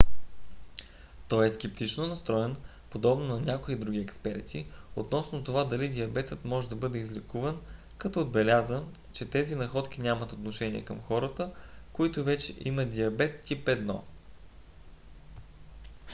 [1.27, 2.55] той е скептично настроен
[2.89, 7.61] подобно на някои други експерти относно това дали диабетът може да бъде излекуван
[7.97, 8.83] като отбеляза
[9.13, 11.51] че тези находки нямат отношение към хората
[11.93, 14.01] които вече имат диабет тип 1